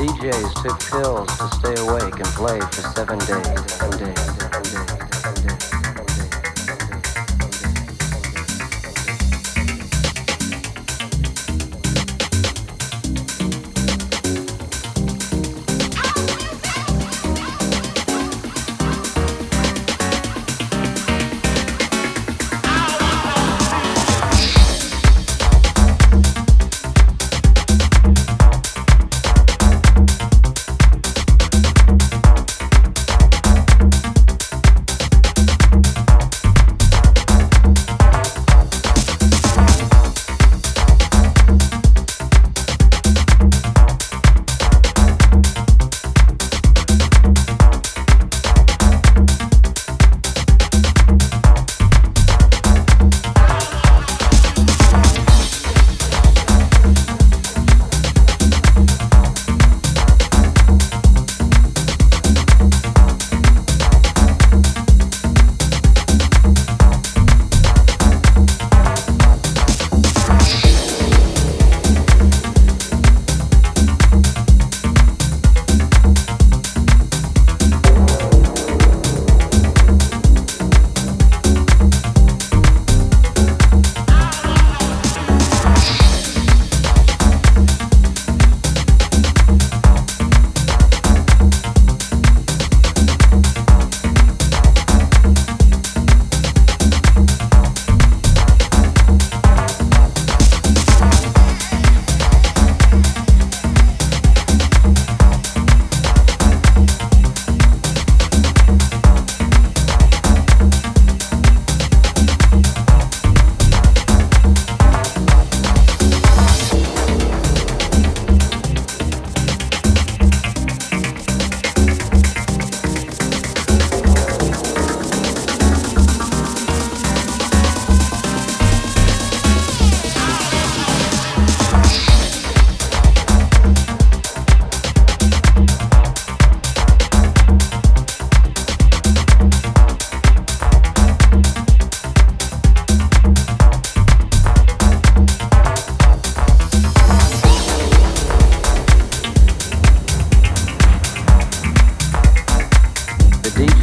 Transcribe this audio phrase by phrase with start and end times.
[0.00, 4.49] DJs took pills to stay awake and play for seven days, seven days.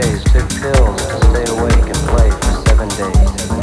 [0.00, 3.30] DJs took pills to stay awake and play for seven days.
[3.40, 3.60] Seven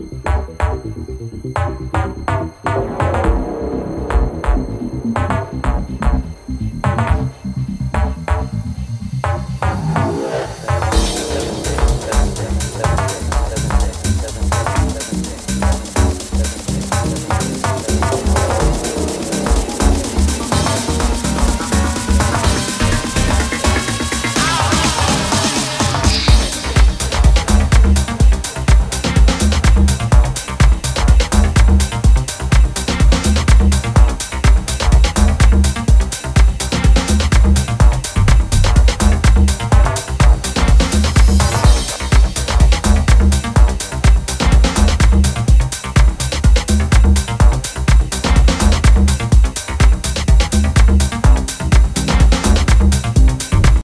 [0.00, 0.29] days.